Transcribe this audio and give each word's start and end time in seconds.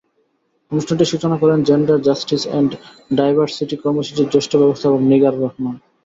অনুষ্ঠানটির 0.71 1.11
সূচনা 1.11 1.35
করেন 1.37 1.59
জেন্ডার 1.63 1.97
জাস্টিস 2.01 2.43
অ্যান্ড 2.47 2.71
ডাইভারসিটি 3.15 3.75
কর্মসূচির 3.77 4.31
জ্যেষ্ঠ 4.31 4.51
ব্যবস্থাপক 4.61 5.01
নিগার 5.11 5.35
রহমান। 5.37 5.75